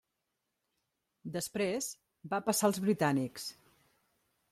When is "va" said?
2.31-2.39